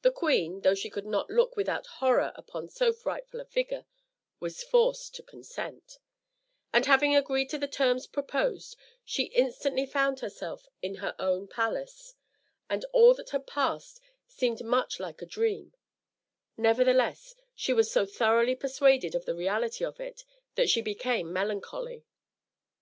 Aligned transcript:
The 0.00 0.10
queen, 0.10 0.62
though 0.62 0.74
she 0.74 0.88
could 0.88 1.04
not 1.04 1.28
look 1.28 1.54
without 1.54 1.86
horror 2.00 2.32
upon 2.34 2.70
so 2.70 2.94
frightful 2.94 3.40
a 3.40 3.44
figure, 3.44 3.84
was 4.40 4.62
forced 4.64 5.14
to 5.16 5.22
consent; 5.22 5.98
and 6.72 6.86
having 6.86 7.14
agreed 7.14 7.50
to 7.50 7.58
the 7.58 7.68
terms 7.68 8.06
proposed, 8.06 8.74
she 9.04 9.24
instantly 9.24 9.84
found 9.84 10.20
herself 10.20 10.66
in 10.80 10.94
her 11.04 11.14
own 11.18 11.46
palace, 11.46 12.14
and 12.70 12.86
all 12.94 13.12
that 13.12 13.28
had 13.28 13.46
passed 13.46 14.00
seemed 14.26 14.64
much 14.64 14.98
like 14.98 15.20
a 15.20 15.26
dream: 15.26 15.74
nevertheless, 16.56 17.34
she 17.54 17.74
was 17.74 17.92
so 17.92 18.06
thoroughly 18.06 18.54
persuaded 18.54 19.14
of 19.14 19.26
the 19.26 19.34
reality 19.34 19.84
of 19.84 20.00
it, 20.00 20.24
that 20.54 20.70
she 20.70 20.80
became 20.80 21.34
melancholy. 21.34 22.06